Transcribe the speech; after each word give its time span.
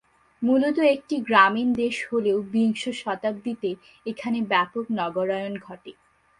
মূলত 0.41 0.77
একটি 0.95 1.15
গ্রামীণ 1.21 1.69
দেশ 1.73 1.95
হলেও 2.11 2.37
বিংশ 2.53 2.83
শতাব্দীতে 3.01 3.69
এখানে 4.05 4.39
ব্যাপক 4.51 4.85
নগরায়ন 4.99 5.53
ঘটে। 5.59 5.91